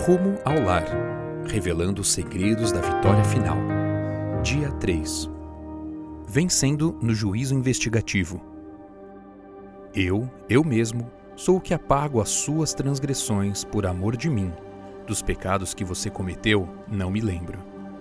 Rumo 0.00 0.38
ao 0.46 0.58
Lar 0.58 0.86
Revelando 1.46 2.00
os 2.00 2.10
segredos 2.10 2.72
da 2.72 2.80
vitória 2.80 3.22
final. 3.22 3.58
Dia 4.42 4.70
3 4.72 5.28
Vencendo 6.26 6.96
no 7.02 7.14
juízo 7.14 7.54
investigativo. 7.54 8.40
Eu, 9.94 10.30
eu 10.48 10.64
mesmo, 10.64 11.10
sou 11.36 11.58
o 11.58 11.60
que 11.60 11.74
apago 11.74 12.18
as 12.18 12.30
suas 12.30 12.72
transgressões 12.72 13.62
por 13.62 13.84
amor 13.84 14.16
de 14.16 14.30
mim. 14.30 14.50
Dos 15.06 15.20
pecados 15.20 15.74
que 15.74 15.84
você 15.84 16.08
cometeu, 16.08 16.66
não 16.88 17.10
me 17.10 17.20
lembro. 17.20 17.58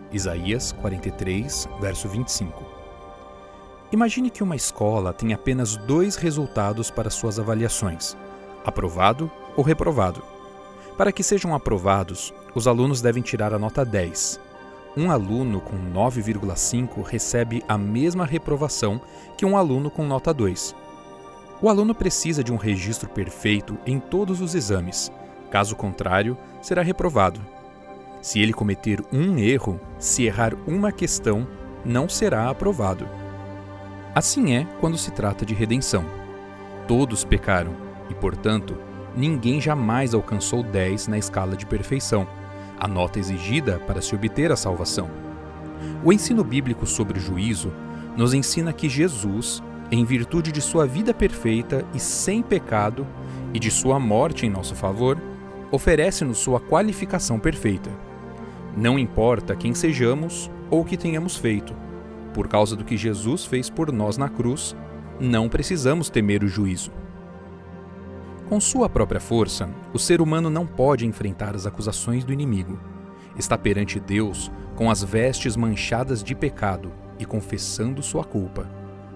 Isaías 0.09 0.71
43, 0.71 1.68
verso 1.81 2.07
25. 2.07 2.63
Imagine 3.91 4.29
que 4.29 4.41
uma 4.43 4.55
escola 4.55 5.11
tem 5.11 5.34
apenas 5.34 5.75
dois 5.75 6.16
resultados 6.16 6.89
para 6.89 7.09
suas 7.09 7.39
avaliações: 7.39 8.16
aprovado 8.63 9.30
ou 9.58 9.63
reprovado. 9.66 10.38
Para 10.99 11.13
que 11.13 11.23
sejam 11.23 11.55
aprovados, 11.55 12.34
os 12.53 12.67
alunos 12.67 12.99
devem 12.99 13.23
tirar 13.23 13.53
a 13.53 13.58
nota 13.58 13.85
10. 13.85 14.38
Um 14.98 15.09
aluno 15.09 15.62
com 15.62 15.77
9,5 15.94 17.02
recebe 17.03 17.63
a 17.70 17.77
mesma 17.77 18.25
reprovação 18.25 18.99
que 19.38 19.45
um 19.45 19.55
aluno 19.55 19.89
com 19.89 20.05
nota 20.05 20.34
2. 20.34 20.75
O 21.62 21.70
aluno 21.70 21.95
precisa 21.95 22.44
de 22.44 22.52
um 22.52 22.58
registro 22.58 23.08
perfeito 23.08 23.77
em 23.85 23.98
todos 23.98 24.41
os 24.41 24.53
exames, 24.53 25.09
caso 25.49 25.73
contrário, 25.73 26.38
será 26.62 26.81
reprovado. 26.81 27.39
Se 28.22 28.41
ele 28.41 28.52
cometer 28.52 29.02
um 29.09 29.38
erro, 29.38 29.80
se 29.97 30.25
errar 30.25 30.53
uma 30.67 30.91
questão, 30.91 31.47
não 31.86 32.09
será 32.09 32.50
aprovado. 32.50 33.08
Assim 34.13 34.53
é 34.53 34.67
quando 34.81 34.97
se 34.97 35.11
trata 35.11 35.45
de 35.45 35.53
redenção. 35.53 36.03
Todos 36.89 37.23
pecaram 37.23 37.73
e, 38.09 38.13
portanto, 38.13 38.88
ninguém 39.16 39.59
jamais 39.59 40.13
alcançou 40.13 40.63
10 40.63 41.08
na 41.08 41.17
escala 41.17 41.56
de 41.56 41.66
perfeição, 41.66 42.28
a 42.80 42.88
nota 42.88 43.20
exigida 43.20 43.80
para 43.80 44.02
se 44.02 44.16
obter 44.16 44.52
a 44.52 44.56
salvação. 44.56 45.09
O 46.03 46.14
ensino 46.14 46.44
bíblico 46.44 46.86
sobre 46.86 47.17
o 47.17 47.22
juízo 47.22 47.72
nos 48.16 48.33
ensina 48.33 48.73
que 48.73 48.89
Jesus, 48.89 49.61
em 49.92 50.03
virtude 50.06 50.52
de 50.52 50.61
sua 50.61 50.86
vida 50.86 51.14
perfeita 51.14 51.86
e 51.94 52.00
sem 52.00 52.42
pecado, 52.42 53.06
e 53.53 53.59
de 53.59 53.72
sua 53.72 54.00
morte 54.00 54.45
em 54.45 54.50
nosso 54.50 54.75
favor, 54.75 55.17
oferece-nos 55.72 56.38
sua 56.38 56.59
qualificação 56.59 57.39
perfeita. 57.39 57.89
Não 58.78 59.00
importa 59.00 59.55
quem 59.55 59.73
sejamos 59.73 60.50
ou 60.70 60.81
o 60.81 60.86
que 60.86 60.95
tenhamos 60.95 61.36
feito, 61.36 61.73
por 62.33 62.48
causa 62.48 62.76
do 62.76 62.86
que 62.86 62.95
Jesus 62.95 63.45
fez 63.45 63.70
por 63.70 63.92
nós 63.92 64.17
na 64.17 64.30
cruz, 64.30 64.76
não 65.20 65.50
precisamos 65.50 66.09
temer 66.09 66.44
o 66.44 66.48
juízo. 66.48 66.92
Com 68.50 68.59
sua 68.59 68.89
própria 68.89 69.19
força, 69.19 69.69
o 69.94 70.00
ser 70.00 70.19
humano 70.19 70.50
não 70.50 70.66
pode 70.66 71.05
enfrentar 71.05 71.55
as 71.55 71.67
acusações 71.67 72.23
do 72.23 72.33
inimigo. 72.33 72.80
Está 73.38 73.55
perante 73.55 74.00
Deus 74.00 74.52
com 74.75 74.89
as 74.89 75.03
vestes 75.03 75.55
manchadas 75.55 76.23
de 76.23 76.33
pecado 76.33 76.92
e 77.20 77.25
confessando 77.25 78.02
sua 78.02 78.23
culpa. 78.23 78.67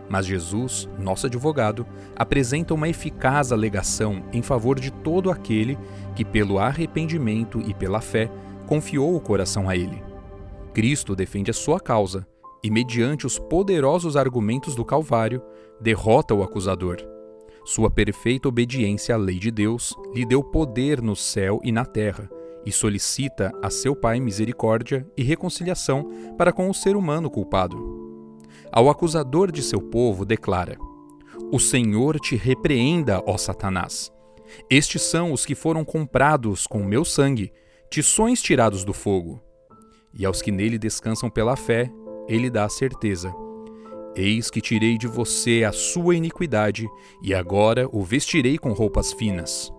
Mas 0.07 0.27
Jesus, 0.27 0.87
nosso 0.99 1.25
advogado, 1.25 1.83
apresenta 2.15 2.75
uma 2.75 2.87
eficaz 2.87 3.51
alegação 3.51 4.23
em 4.31 4.43
favor 4.43 4.79
de 4.79 4.91
todo 4.91 5.31
aquele 5.31 5.79
que, 6.15 6.23
pelo 6.23 6.59
arrependimento 6.59 7.59
e 7.59 7.73
pela 7.73 8.01
fé, 8.01 8.29
confiou 8.67 9.15
o 9.15 9.19
coração 9.19 9.67
a 9.67 9.75
ele. 9.75 10.03
Cristo 10.75 11.15
defende 11.15 11.49
a 11.49 11.55
sua 11.55 11.79
causa 11.79 12.27
e, 12.63 12.69
mediante 12.69 13.25
os 13.25 13.39
poderosos 13.39 14.15
argumentos 14.15 14.75
do 14.75 14.85
Calvário, 14.85 15.41
derrota 15.81 16.35
o 16.35 16.43
acusador 16.43 16.97
sua 17.65 17.89
perfeita 17.89 18.49
obediência 18.49 19.15
à 19.15 19.17
lei 19.17 19.39
de 19.39 19.49
Deus 19.49 19.95
lhe 20.13 20.25
deu 20.25 20.43
poder 20.43 21.01
no 21.01 21.15
céu 21.15 21.61
e 21.63 21.71
na 21.71 21.85
terra, 21.85 22.29
e 22.65 22.71
solicita 22.71 23.51
a 23.61 23.69
seu 23.69 23.95
Pai 23.95 24.19
misericórdia 24.19 25.07
e 25.17 25.23
reconciliação 25.23 26.09
para 26.37 26.51
com 26.51 26.69
o 26.69 26.73
ser 26.73 26.95
humano 26.95 27.29
culpado. 27.29 27.77
Ao 28.71 28.89
acusador 28.89 29.51
de 29.51 29.61
seu 29.61 29.81
povo, 29.81 30.25
declara: 30.25 30.77
O 31.51 31.59
Senhor 31.59 32.19
te 32.19 32.35
repreenda, 32.35 33.23
ó 33.25 33.37
Satanás. 33.37 34.11
Estes 34.69 35.01
são 35.01 35.31
os 35.31 35.45
que 35.45 35.55
foram 35.55 35.85
comprados 35.85 36.67
com 36.67 36.83
meu 36.83 37.05
sangue, 37.05 37.51
tições 37.89 38.41
tirados 38.41 38.83
do 38.83 38.93
fogo. 38.93 39.41
E 40.13 40.25
aos 40.25 40.41
que 40.41 40.51
nele 40.51 40.77
descansam 40.77 41.29
pela 41.29 41.55
fé, 41.55 41.89
ele 42.27 42.49
dá 42.49 42.65
a 42.65 42.69
certeza 42.69 43.33
Eis 44.15 44.51
que 44.51 44.61
tirei 44.61 44.95
de 44.97 45.07
você 45.07 45.63
a 45.63 45.71
sua 45.71 46.15
iniquidade, 46.15 46.87
e 47.23 47.33
agora 47.33 47.89
o 47.91 48.03
vestirei 48.03 48.59
com 48.59 48.71
roupas 48.71 49.11
finas. 49.11 49.73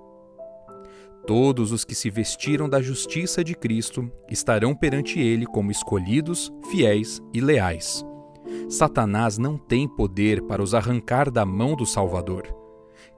Todos 1.27 1.71
os 1.71 1.85
que 1.85 1.95
se 1.95 2.11
vestiram 2.11 2.69
da 2.69 2.83
justiça 2.83 3.45
de 3.45 3.55
Cristo 3.55 4.11
estarão 4.29 4.75
perante 4.75 5.21
ele 5.21 5.47
como 5.47 5.71
escolhidos, 5.71 6.53
fiéis 6.71 7.23
e 7.33 7.41
leais. 7.41 8.05
Satanás 8.69 9.39
não 9.39 9.57
tem 9.57 9.89
poder 9.89 10.43
para 10.43 10.63
os 10.63 10.75
arrancar 10.75 11.31
da 11.31 11.47
mão 11.47 11.77
do 11.77 11.87
Salvador. 11.87 12.53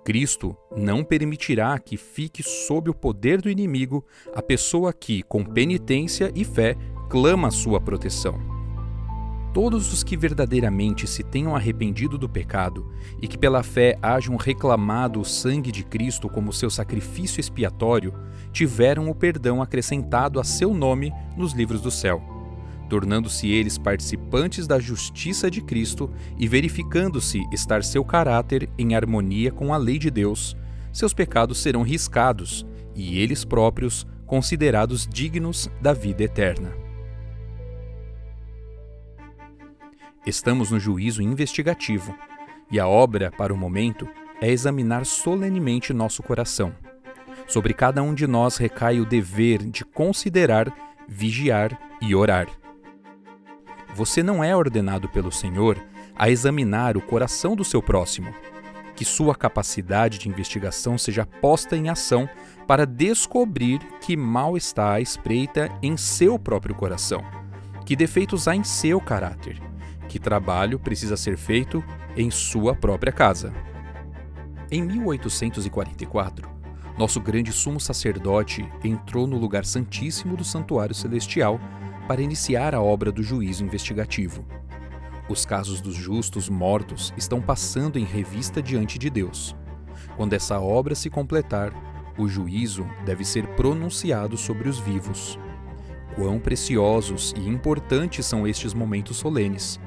Cristo 0.05 0.57
não 0.77 1.03
permitirá 1.03 1.77
que 1.79 1.97
fique 1.97 2.43
sob 2.43 2.91
o 2.91 2.95
poder 2.95 3.41
do 3.41 3.51
inimigo 3.51 4.05
a 4.35 4.43
pessoa 4.43 4.93
que, 4.93 5.23
com 5.23 5.43
penitência 5.43 6.31
e 6.35 6.45
fé, 6.45 6.77
clama 7.09 7.51
sua 7.51 7.81
proteção 7.81 8.56
todos 9.57 9.91
os 9.91 10.05
que 10.05 10.19
verdadeiramente 10.19 11.07
se 11.07 11.23
tenham 11.23 11.57
arrependido 11.57 12.19
do 12.19 12.29
pecado 12.29 12.93
e 13.23 13.27
que 13.27 13.39
pela 13.39 13.63
fé 13.63 13.99
hajam 14.03 14.37
reclamado 14.37 15.19
o 15.19 15.25
sangue 15.25 15.73
de 15.73 15.83
Cristo 15.83 16.29
como 16.29 16.53
seu 16.53 16.69
sacrifício 16.69 17.41
expiatório, 17.41 18.13
tiveram 18.53 19.09
o 19.09 19.15
perdão 19.15 19.63
acrescentado 19.63 20.39
a 20.39 20.45
seu 20.45 20.75
nome 20.75 21.11
nos 21.39 21.55
livros 21.55 21.81
do 21.81 21.91
céu, 21.91 22.23
tornando-se 22.91 23.49
eles 23.49 23.79
participantes 23.79 24.67
da 24.67 24.79
justiça 24.79 25.51
de 25.51 25.63
Cristo 25.63 26.11
e 26.37 26.47
verificando-se 26.47 27.43
estar 27.51 27.83
seu 27.83 28.05
caráter 28.05 28.69
em 28.77 28.95
harmonia 28.95 29.51
com 29.51 29.73
a 29.73 29.79
lei 29.79 29.99
de 29.99 30.11
Deus, 30.11 30.55
seus 30.93 31.15
pecados 31.15 31.63
serão 31.63 31.81
riscados 31.81 32.67
e 32.95 33.19
eles 33.19 33.43
próprios 33.43 34.07
considerados 34.27 35.09
dignos 35.11 35.71
da 35.81 35.95
vida 35.95 36.25
eterna. 36.25 36.86
Estamos 40.27 40.73
no 40.73 40.81
juízo 40.81 41.23
investigativo, 41.23 42.13
e 42.69 42.81
a 42.81 42.89
obra, 42.89 43.31
para 43.31 43.55
o 43.55 43.57
momento, 43.57 44.09
é 44.41 44.51
examinar 44.51 45.07
solenemente 45.07 45.93
nosso 45.93 46.21
coração. 46.21 46.75
Sobre 47.47 47.73
cada 47.73 48.03
um 48.03 48.13
de 48.13 48.27
nós 48.27 48.57
recai 48.57 48.99
o 48.99 49.07
dever 49.07 49.59
de 49.59 49.85
considerar, 49.85 50.77
vigiar 51.07 51.79
e 52.03 52.13
orar. 52.13 52.49
Você 53.95 54.21
não 54.21 54.43
é 54.43 54.55
ordenado 54.55 55.09
pelo 55.09 55.31
Senhor 55.31 55.81
a 56.17 56.29
examinar 56.29 56.97
o 56.97 57.01
coração 57.01 57.55
do 57.55 57.65
seu 57.65 57.81
próximo. 57.81 58.35
Que 58.97 59.05
sua 59.05 59.33
capacidade 59.33 60.19
de 60.19 60.29
investigação 60.29 60.99
seja 60.99 61.25
posta 61.25 61.77
em 61.77 61.89
ação 61.89 62.29
para 62.67 62.85
descobrir 62.85 63.79
que 64.01 64.17
mal 64.17 64.57
está 64.57 64.95
à 64.95 65.01
espreita 65.01 65.71
em 65.81 65.97
seu 65.97 66.37
próprio 66.37 66.75
coração, 66.75 67.23
que 67.85 67.95
defeitos 67.95 68.49
há 68.49 68.57
em 68.57 68.65
seu 68.65 69.01
caráter 69.01 69.66
que 70.17 70.21
trabalho 70.21 70.79
precisa 70.79 71.15
ser 71.15 71.37
feito 71.37 71.85
em 72.17 72.31
sua 72.31 72.75
própria 72.75 73.13
casa. 73.13 73.53
Em 74.71 74.83
1844, 74.83 76.49
nosso 76.97 77.21
grande 77.21 77.53
sumo 77.53 77.79
sacerdote 77.79 78.67
entrou 78.83 79.27
no 79.27 79.37
lugar 79.37 79.67
santíssimo 79.67 80.35
do 80.35 80.43
santuário 80.43 80.95
celestial 80.95 81.61
para 82.09 82.23
iniciar 82.23 82.75
a 82.75 82.81
obra 82.81 83.13
do 83.13 83.23
juízo 83.23 83.63
investigativo. 83.63 84.43
Os 85.29 85.45
casos 85.45 85.83
dos 85.83 85.95
justos 85.95 86.49
mortos 86.49 87.13
estão 87.15 87.43
passando 87.43 87.99
em 87.99 88.05
revista 88.05 88.63
diante 88.63 88.99
de 88.99 89.11
Deus. 89.11 89.55
Quando 90.17 90.33
essa 90.33 90.59
obra 90.59 90.95
se 90.95 91.11
completar, 91.11 91.75
o 92.17 92.27
juízo 92.27 92.87
deve 93.05 93.23
ser 93.23 93.47
pronunciado 93.49 94.39
sobre 94.39 94.67
os 94.67 94.79
vivos. 94.79 95.39
Quão 96.15 96.39
preciosos 96.39 97.35
e 97.37 97.47
importantes 97.47 98.25
são 98.25 98.47
estes 98.47 98.73
momentos 98.73 99.19
solenes, 99.19 99.79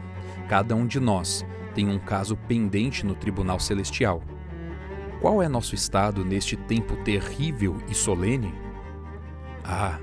Cada 0.50 0.76
um 0.76 0.88
de 0.88 1.00
nós 1.00 1.46
tem 1.76 1.88
um 1.88 2.00
caso 2.00 2.36
pendente 2.36 3.06
no 3.06 3.14
tribunal 3.14 3.60
celestial. 3.60 4.24
Qual 5.22 5.44
é 5.44 5.48
nosso 5.48 5.76
estado 5.76 6.26
neste 6.26 6.56
tempo 6.56 6.96
terrível 7.04 7.78
e 7.88 7.94
solene? 7.94 8.52
Ah, 9.64 10.00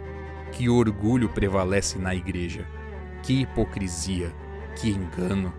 que 0.52 0.68
orgulho 0.68 1.28
prevalece 1.28 1.98
na 1.98 2.14
igreja! 2.14 2.64
Que 3.24 3.40
hipocrisia! 3.40 4.32
Que 4.76 4.88
engano! 4.88 5.52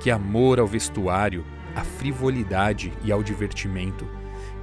Que 0.00 0.10
amor 0.10 0.58
ao 0.58 0.66
vestuário, 0.66 1.44
à 1.76 1.84
frivolidade 1.84 2.94
e 3.04 3.12
ao 3.12 3.22
divertimento! 3.22 4.08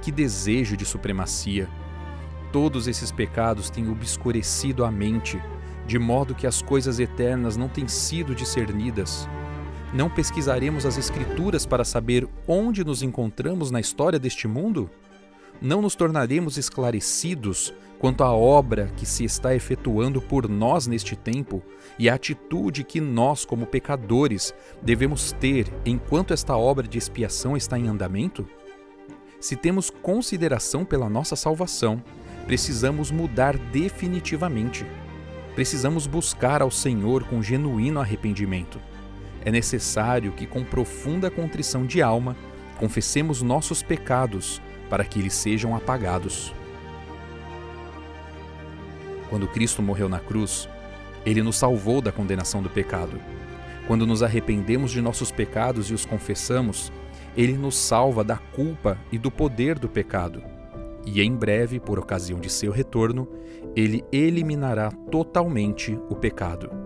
Que 0.02 0.10
desejo 0.10 0.76
de 0.76 0.84
supremacia! 0.84 1.68
Todos 2.50 2.88
esses 2.88 3.12
pecados 3.12 3.70
têm 3.70 3.88
obscurecido 3.88 4.84
a 4.84 4.90
mente, 4.90 5.40
de 5.86 6.00
modo 6.00 6.34
que 6.34 6.48
as 6.48 6.60
coisas 6.60 6.98
eternas 6.98 7.56
não 7.56 7.68
têm 7.68 7.86
sido 7.86 8.34
discernidas. 8.34 9.28
Não 9.92 10.10
pesquisaremos 10.10 10.84
as 10.84 10.98
Escrituras 10.98 11.64
para 11.64 11.84
saber 11.84 12.28
onde 12.46 12.84
nos 12.84 13.02
encontramos 13.02 13.70
na 13.70 13.80
história 13.80 14.18
deste 14.18 14.46
mundo? 14.46 14.90
não 15.60 15.82
nos 15.82 15.94
tornaremos 15.94 16.56
esclarecidos 16.56 17.72
quanto 17.98 18.22
à 18.22 18.32
obra 18.32 18.92
que 18.96 19.04
se 19.04 19.24
está 19.24 19.54
efetuando 19.54 20.20
por 20.20 20.48
nós 20.48 20.86
neste 20.86 21.16
tempo 21.16 21.62
e 21.98 22.08
a 22.08 22.14
atitude 22.14 22.84
que 22.84 23.00
nós, 23.00 23.44
como 23.44 23.66
pecadores, 23.66 24.54
devemos 24.80 25.32
ter 25.32 25.66
enquanto 25.84 26.32
esta 26.32 26.56
obra 26.56 26.86
de 26.86 26.96
expiação 26.96 27.56
está 27.56 27.76
em 27.76 27.88
andamento? 27.88 28.46
Se 29.40 29.56
temos 29.56 29.90
consideração 29.90 30.84
pela 30.84 31.08
nossa 31.08 31.34
salvação, 31.34 32.02
precisamos 32.46 33.10
mudar 33.10 33.56
definitivamente. 33.56 34.86
Precisamos 35.56 36.06
buscar 36.06 36.62
ao 36.62 36.70
Senhor 36.70 37.24
com 37.24 37.42
genuíno 37.42 38.00
arrependimento. 38.00 38.80
É 39.48 39.50
necessário 39.50 40.32
que, 40.32 40.46
com 40.46 40.62
profunda 40.62 41.30
contrição 41.30 41.86
de 41.86 42.02
alma, 42.02 42.36
confessemos 42.78 43.40
nossos 43.40 43.82
pecados 43.82 44.60
para 44.90 45.02
que 45.04 45.18
eles 45.18 45.32
sejam 45.32 45.74
apagados. 45.74 46.52
Quando 49.30 49.48
Cristo 49.48 49.80
morreu 49.80 50.06
na 50.06 50.20
cruz, 50.20 50.68
ele 51.24 51.40
nos 51.40 51.56
salvou 51.56 52.02
da 52.02 52.12
condenação 52.12 52.60
do 52.62 52.68
pecado. 52.68 53.18
Quando 53.86 54.06
nos 54.06 54.22
arrependemos 54.22 54.90
de 54.90 55.00
nossos 55.00 55.32
pecados 55.32 55.90
e 55.90 55.94
os 55.94 56.04
confessamos, 56.04 56.92
ele 57.34 57.56
nos 57.56 57.78
salva 57.78 58.22
da 58.22 58.36
culpa 58.36 58.98
e 59.10 59.16
do 59.16 59.30
poder 59.30 59.78
do 59.78 59.88
pecado. 59.88 60.42
E 61.06 61.22
em 61.22 61.34
breve, 61.34 61.80
por 61.80 61.98
ocasião 61.98 62.38
de 62.38 62.50
seu 62.50 62.70
retorno, 62.70 63.26
ele 63.74 64.04
eliminará 64.12 64.90
totalmente 65.10 65.98
o 66.10 66.14
pecado. 66.14 66.77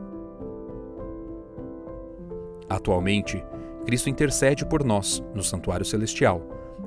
Atualmente, 2.72 3.44
Cristo 3.84 4.08
intercede 4.08 4.64
por 4.64 4.82
nós 4.82 5.22
no 5.34 5.42
santuário 5.42 5.84
celestial 5.84 6.40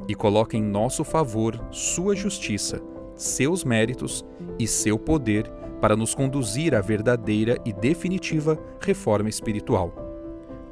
e 0.08 0.16
coloca 0.16 0.58
em 0.58 0.64
nosso 0.64 1.04
favor 1.04 1.64
sua 1.70 2.16
justiça, 2.16 2.82
seus 3.16 3.64
méritos 3.64 4.26
e 4.58 4.66
seu 4.66 4.98
poder 4.98 5.48
para 5.80 5.96
nos 5.96 6.16
conduzir 6.16 6.74
à 6.74 6.82
verdadeira 6.82 7.60
e 7.64 7.72
definitiva 7.72 8.58
reforma 8.80 9.30
espiritual. 9.30 9.94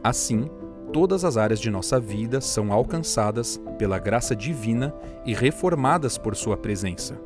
Assim, 0.04 0.50
todas 0.92 1.24
as 1.24 1.38
áreas 1.38 1.60
de 1.60 1.70
nossa 1.70 2.00
vida 2.00 2.42
são 2.42 2.74
alcançadas 2.74 3.62
pela 3.78 4.00
graça 4.00 4.36
divina 4.36 4.92
e 5.24 5.36
reformadas 5.36 6.18
por 6.18 6.36
Sua 6.36 6.58
presença. 6.58 7.22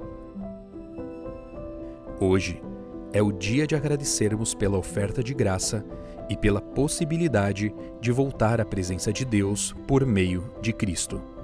Hoje 2.19 2.61
é 3.13 3.21
o 3.21 3.31
dia 3.31 3.65
de 3.65 3.75
agradecermos 3.75 4.53
pela 4.53 4.77
oferta 4.77 5.23
de 5.23 5.33
graça 5.33 5.85
e 6.29 6.35
pela 6.35 6.59
possibilidade 6.77 7.73
de 7.99 8.11
voltar 8.11 8.61
à 8.61 8.65
presença 8.65 9.11
de 9.11 9.25
Deus 9.25 9.73
por 9.87 10.05
meio 10.05 10.53
de 10.61 10.71
Cristo. 10.71 11.36